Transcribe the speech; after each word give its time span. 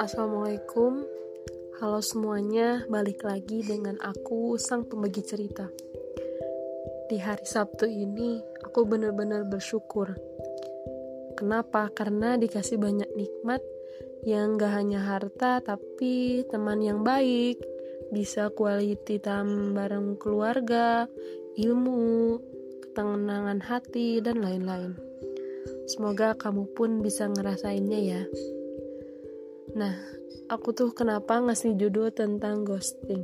Assalamualaikum. 0.00 1.04
Halo 1.76 2.00
semuanya, 2.00 2.88
balik 2.88 3.20
lagi 3.20 3.60
dengan 3.60 4.00
aku 4.00 4.56
sang 4.56 4.88
pembagi 4.88 5.20
cerita. 5.20 5.68
Di 7.12 7.20
hari 7.20 7.44
Sabtu 7.44 7.84
ini, 7.84 8.40
aku 8.64 8.88
benar-benar 8.88 9.44
bersyukur. 9.44 10.16
Kenapa? 11.36 11.92
Karena 11.92 12.40
dikasih 12.40 12.80
banyak 12.80 13.12
nikmat 13.12 13.60
yang 14.24 14.56
gak 14.56 14.72
hanya 14.72 15.04
harta, 15.04 15.60
tapi 15.60 16.48
teman 16.48 16.80
yang 16.80 17.04
baik. 17.04 17.60
Bisa 18.08 18.48
quality 18.48 19.20
time 19.20 19.76
bareng 19.76 20.16
keluarga, 20.16 21.04
ilmu, 21.60 22.40
ketenangan 22.96 23.60
hati, 23.60 24.24
dan 24.24 24.40
lain-lain 24.40 24.96
Semoga 25.86 26.34
kamu 26.34 26.74
pun 26.74 26.98
bisa 26.98 27.30
ngerasainnya 27.30 28.00
ya. 28.00 28.22
Nah, 29.78 29.94
aku 30.50 30.74
tuh 30.74 30.90
kenapa 30.90 31.38
ngasih 31.38 31.78
judul 31.78 32.10
tentang 32.10 32.66
ghosting? 32.66 33.22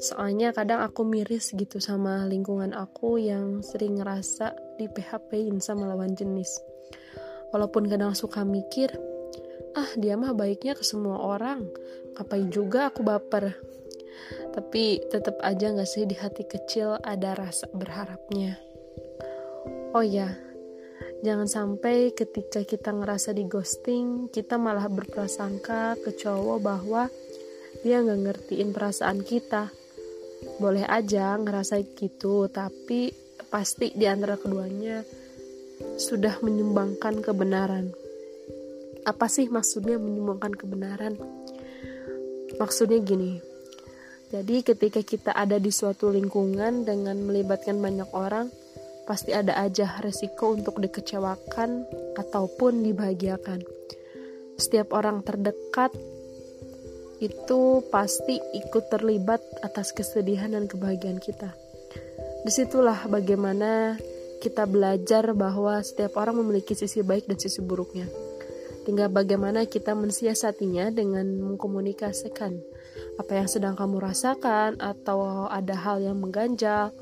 Soalnya 0.00 0.56
kadang 0.56 0.80
aku 0.80 1.04
miris 1.04 1.52
gitu 1.52 1.76
sama 1.76 2.24
lingkungan 2.24 2.72
aku 2.72 3.20
yang 3.20 3.60
sering 3.60 4.00
ngerasa 4.00 4.56
di 4.80 4.88
PHP-in 4.88 5.60
sama 5.60 5.92
lawan 5.92 6.16
jenis. 6.16 6.56
Walaupun 7.52 7.84
kadang 7.90 8.16
suka 8.16 8.48
mikir, 8.48 8.88
ah 9.76 9.90
dia 10.00 10.16
mah 10.16 10.32
baiknya 10.32 10.72
ke 10.72 10.86
semua 10.86 11.20
orang, 11.20 11.68
ngapain 12.16 12.48
juga 12.48 12.88
aku 12.88 13.04
baper. 13.04 13.58
Tapi 14.56 15.04
tetap 15.12 15.36
aja 15.44 15.68
gak 15.68 15.90
sih 15.90 16.08
di 16.08 16.16
hati 16.16 16.48
kecil 16.48 16.96
ada 17.04 17.36
rasa 17.36 17.68
berharapnya. 17.76 18.67
Oh 19.96 20.04
ya, 20.04 20.36
Jangan 21.18 21.50
sampai 21.50 22.14
ketika 22.14 22.62
kita 22.62 22.94
ngerasa 22.94 23.34
di 23.34 23.42
ghosting, 23.50 24.30
kita 24.30 24.54
malah 24.54 24.86
berprasangka 24.86 25.98
ke 25.98 26.14
cowok 26.14 26.58
bahwa 26.62 27.10
dia 27.82 27.98
nggak 27.98 28.22
ngertiin 28.22 28.70
perasaan 28.70 29.26
kita. 29.26 29.74
Boleh 30.62 30.86
aja 30.86 31.34
ngerasa 31.34 31.82
gitu, 31.98 32.46
tapi 32.46 33.10
pasti 33.50 33.90
di 33.98 34.06
antara 34.06 34.38
keduanya 34.38 35.02
sudah 35.98 36.38
menyumbangkan 36.38 37.18
kebenaran. 37.18 37.90
Apa 39.02 39.26
sih 39.26 39.50
maksudnya 39.50 39.98
menyumbangkan 39.98 40.54
kebenaran? 40.54 41.18
Maksudnya 42.62 43.02
gini, 43.02 43.42
jadi 44.30 44.62
ketika 44.62 45.02
kita 45.02 45.34
ada 45.34 45.58
di 45.58 45.74
suatu 45.74 46.14
lingkungan 46.14 46.86
dengan 46.86 47.18
melibatkan 47.26 47.82
banyak 47.82 48.10
orang, 48.14 48.46
pasti 49.08 49.32
ada 49.32 49.56
aja 49.56 49.96
resiko 50.04 50.52
untuk 50.52 50.84
dikecewakan 50.84 51.88
ataupun 52.20 52.84
dibahagiakan. 52.84 53.64
Setiap 54.60 54.92
orang 54.92 55.24
terdekat 55.24 55.96
itu 57.24 57.80
pasti 57.88 58.36
ikut 58.36 58.92
terlibat 58.92 59.40
atas 59.64 59.96
kesedihan 59.96 60.52
dan 60.52 60.68
kebahagiaan 60.68 61.24
kita. 61.24 61.56
Di 62.44 62.52
situlah 62.52 63.08
bagaimana 63.08 63.96
kita 64.44 64.68
belajar 64.68 65.32
bahwa 65.32 65.80
setiap 65.80 66.20
orang 66.20 66.44
memiliki 66.44 66.76
sisi 66.76 67.00
baik 67.00 67.26
dan 67.26 67.40
sisi 67.40 67.64
buruknya. 67.64 68.06
Tinggal 68.86 69.08
bagaimana 69.08 69.64
kita 69.64 69.96
mensiasatinya 69.96 70.92
dengan 70.92 71.26
mengkomunikasikan 71.42 72.52
apa 73.18 73.32
yang 73.34 73.48
sedang 73.50 73.74
kamu 73.74 73.98
rasakan 73.98 74.78
atau 74.78 75.48
ada 75.50 75.74
hal 75.74 76.00
yang 76.00 76.16
mengganjal 76.22 76.94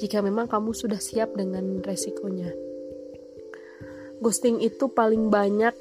jika 0.00 0.20
memang 0.20 0.50
kamu 0.50 0.74
sudah 0.74 0.98
siap 0.98 1.36
dengan 1.36 1.80
resikonya. 1.80 2.50
Ghosting 4.22 4.62
itu 4.62 4.86
paling 4.90 5.30
banyak 5.32 5.74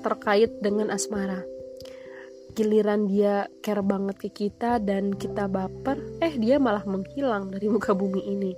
terkait 0.00 0.62
dengan 0.64 0.88
asmara. 0.88 1.44
Giliran 2.52 3.08
dia 3.08 3.48
care 3.64 3.80
banget 3.80 4.16
ke 4.20 4.28
kita 4.28 4.76
dan 4.80 5.16
kita 5.16 5.48
baper, 5.48 6.20
eh 6.20 6.36
dia 6.36 6.60
malah 6.60 6.84
menghilang 6.84 7.48
dari 7.48 7.68
muka 7.72 7.96
bumi 7.96 8.22
ini. 8.28 8.52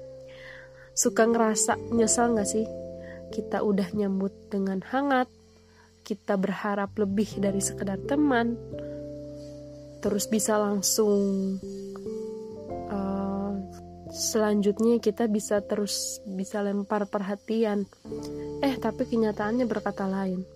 Suka 0.94 1.26
ngerasa 1.26 1.78
nyesal 1.94 2.34
gak 2.38 2.46
sih? 2.46 2.66
Kita 3.30 3.62
udah 3.62 3.90
nyambut 3.94 4.30
dengan 4.50 4.82
hangat, 4.82 5.26
kita 6.06 6.38
berharap 6.38 6.94
lebih 6.98 7.38
dari 7.38 7.58
sekedar 7.58 7.98
teman, 8.06 8.54
terus 10.02 10.30
bisa 10.30 10.54
langsung 10.58 11.58
selanjutnya 14.14 15.02
kita 15.02 15.26
bisa 15.26 15.58
terus 15.58 16.22
bisa 16.22 16.62
lempar 16.62 17.10
perhatian. 17.10 17.82
Eh 18.62 18.78
tapi 18.78 19.10
kenyataannya 19.10 19.66
berkata 19.66 20.06
lain. 20.06 20.46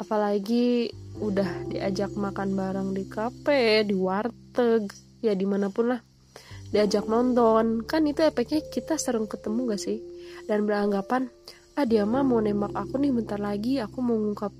Apalagi 0.00 0.88
udah 1.20 1.68
diajak 1.68 2.16
makan 2.16 2.56
bareng 2.56 2.90
di 2.96 3.04
kafe 3.04 3.84
di 3.84 3.92
warteg 3.92 4.88
ya 5.20 5.36
di 5.36 5.44
mana 5.44 5.68
pun 5.68 5.92
lah. 5.92 6.00
Diajak 6.72 7.04
nonton. 7.04 7.84
Kan 7.84 8.08
itu 8.08 8.24
efeknya 8.24 8.64
kita 8.72 8.96
sering 8.96 9.28
ketemu 9.28 9.76
gak 9.76 9.82
sih? 9.84 10.00
Dan 10.48 10.64
beranggapan 10.64 11.28
ah 11.76 11.86
dia 11.86 12.02
mah 12.08 12.24
mau 12.24 12.40
nembak 12.40 12.74
aku 12.74 12.98
nih 12.98 13.12
bentar 13.12 13.36
lagi 13.36 13.84
aku 13.84 14.00
mau 14.00 14.16
ngungkap. 14.16 14.52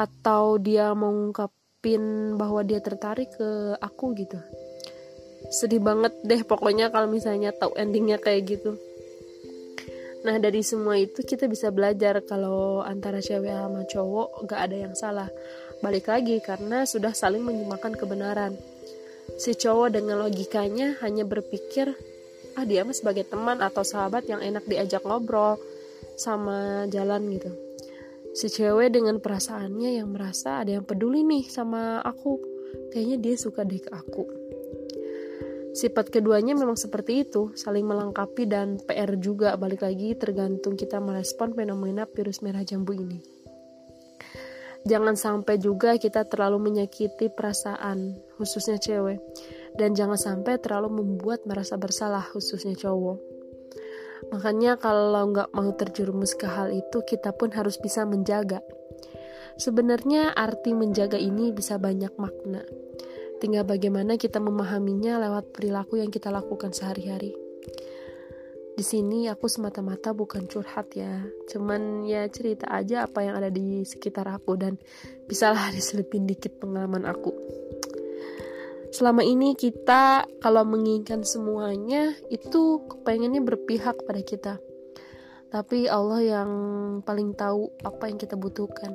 Atau 0.00 0.56
dia 0.56 0.96
mau 0.96 1.12
ngungkapin 1.12 2.34
bahwa 2.40 2.64
dia 2.64 2.80
tertarik 2.80 3.28
ke 3.36 3.76
aku 3.76 4.16
gitu 4.16 4.40
sedih 5.50 5.82
banget 5.82 6.14
deh 6.22 6.46
pokoknya 6.46 6.94
kalau 6.94 7.10
misalnya 7.10 7.50
tahu 7.50 7.74
endingnya 7.74 8.22
kayak 8.22 8.54
gitu. 8.54 8.78
Nah 10.22 10.38
dari 10.38 10.62
semua 10.62 10.94
itu 10.94 11.26
kita 11.26 11.50
bisa 11.50 11.74
belajar 11.74 12.22
kalau 12.22 12.86
antara 12.86 13.18
cewek 13.18 13.50
sama 13.50 13.82
cowok 13.82 14.46
gak 14.46 14.70
ada 14.70 14.76
yang 14.86 14.94
salah. 14.94 15.26
Balik 15.82 16.06
lagi 16.06 16.38
karena 16.38 16.86
sudah 16.86 17.10
saling 17.10 17.42
menyumakan 17.42 17.98
kebenaran. 17.98 18.54
Si 19.34 19.58
cowok 19.58 19.90
dengan 19.90 20.22
logikanya 20.22 21.02
hanya 21.02 21.26
berpikir 21.26 21.98
ah 22.54 22.66
dia 22.66 22.86
mah 22.86 22.94
sebagai 22.94 23.26
teman 23.26 23.58
atau 23.58 23.82
sahabat 23.82 24.26
yang 24.30 24.38
enak 24.38 24.66
diajak 24.70 25.02
ngobrol 25.02 25.58
sama 26.14 26.86
jalan 26.94 27.26
gitu. 27.34 27.50
Si 28.38 28.46
cewek 28.46 28.94
dengan 28.94 29.18
perasaannya 29.18 29.98
yang 29.98 30.14
merasa 30.14 30.62
ada 30.62 30.78
yang 30.78 30.86
peduli 30.86 31.26
nih 31.26 31.50
sama 31.50 31.98
aku. 32.06 32.38
Kayaknya 32.94 33.16
dia 33.18 33.34
suka 33.34 33.66
deh 33.66 33.82
ke 33.82 33.90
aku 33.90 34.39
Sifat 35.70 36.10
keduanya 36.10 36.58
memang 36.58 36.74
seperti 36.74 37.22
itu, 37.22 37.54
saling 37.54 37.86
melengkapi 37.86 38.42
dan 38.50 38.82
PR 38.82 39.14
juga 39.22 39.54
balik 39.54 39.86
lagi 39.86 40.18
tergantung 40.18 40.74
kita 40.74 40.98
merespon 40.98 41.54
fenomena 41.54 42.10
virus 42.10 42.42
merah 42.42 42.66
jambu 42.66 42.90
ini. 42.90 43.22
Jangan 44.82 45.14
sampai 45.14 45.62
juga 45.62 45.94
kita 45.94 46.26
terlalu 46.26 46.72
menyakiti 46.72 47.30
perasaan, 47.30 48.18
khususnya 48.34 48.82
cewek, 48.82 49.22
dan 49.78 49.94
jangan 49.94 50.18
sampai 50.18 50.58
terlalu 50.58 51.04
membuat 51.04 51.46
merasa 51.46 51.78
bersalah, 51.78 52.26
khususnya 52.26 52.74
cowok. 52.74 53.22
Makanya 54.34 54.74
kalau 54.74 55.30
nggak 55.30 55.54
mau 55.54 55.70
terjerumus 55.78 56.34
ke 56.34 56.50
hal 56.50 56.74
itu, 56.74 56.98
kita 57.06 57.30
pun 57.30 57.54
harus 57.54 57.78
bisa 57.78 58.02
menjaga. 58.02 58.58
Sebenarnya 59.54 60.34
arti 60.34 60.74
menjaga 60.74 61.20
ini 61.20 61.54
bisa 61.54 61.78
banyak 61.78 62.10
makna 62.18 62.66
Tinggal 63.40 63.64
bagaimana 63.64 64.20
kita 64.20 64.36
memahaminya 64.36 65.16
lewat 65.16 65.56
perilaku 65.56 65.96
yang 65.96 66.12
kita 66.12 66.28
lakukan 66.28 66.76
sehari-hari. 66.76 67.32
Di 68.76 68.84
sini 68.84 69.32
aku 69.32 69.48
semata-mata 69.48 70.12
bukan 70.12 70.44
curhat 70.44 70.92
ya, 70.92 71.24
cuman 71.48 72.04
ya 72.04 72.28
cerita 72.28 72.68
aja 72.68 73.08
apa 73.08 73.24
yang 73.24 73.40
ada 73.40 73.48
di 73.48 73.80
sekitar 73.84 74.28
aku 74.28 74.60
dan 74.60 74.76
bisalah 75.24 75.68
diselipin 75.76 76.28
dikit 76.28 76.60
pengalaman 76.60 77.08
aku. 77.08 77.32
Selama 78.92 79.24
ini 79.24 79.56
kita 79.56 80.28
kalau 80.44 80.66
menginginkan 80.68 81.24
semuanya 81.24 82.12
itu 82.28 82.84
kepengennya 82.92 83.40
berpihak 83.40 84.04
pada 84.04 84.20
kita. 84.20 84.54
Tapi 85.48 85.88
Allah 85.88 86.20
yang 86.20 86.50
paling 87.00 87.32
tahu 87.32 87.72
apa 87.82 88.04
yang 88.12 88.20
kita 88.20 88.36
butuhkan. 88.36 88.94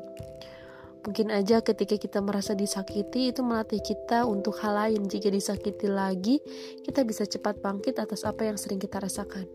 Mungkin 1.06 1.30
aja 1.30 1.62
ketika 1.62 2.02
kita 2.02 2.18
merasa 2.18 2.58
disakiti 2.58 3.30
itu 3.30 3.46
melatih 3.46 3.78
kita 3.78 4.26
untuk 4.26 4.58
hal 4.66 4.74
lain. 4.74 5.06
Jika 5.06 5.30
disakiti 5.30 5.86
lagi, 5.86 6.42
kita 6.82 7.06
bisa 7.06 7.30
cepat 7.30 7.62
bangkit 7.62 8.02
atas 8.02 8.26
apa 8.26 8.50
yang 8.50 8.58
sering 8.58 8.82
kita 8.82 8.98
rasakan. 8.98 9.46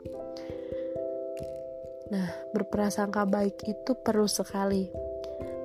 Nah, 2.14 2.31
berprasangka 2.55 3.26
baik 3.26 3.67
itu 3.67 3.99
perlu 3.99 4.31
sekali. 4.31 4.91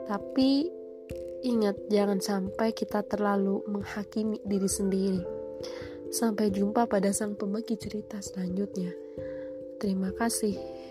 Tapi 0.10 0.70
ingat 1.46 1.78
jangan 1.90 2.18
sampai 2.18 2.74
kita 2.74 3.06
terlalu 3.06 3.62
menghakimi 3.70 4.42
diri 4.42 4.70
sendiri. 4.70 5.22
Sampai 6.10 6.50
jumpa 6.50 6.90
pada 6.90 7.14
sang 7.14 7.38
pembagi 7.38 7.78
cerita 7.78 8.18
selanjutnya. 8.22 8.90
Terima 9.78 10.10
kasih. 10.18 10.85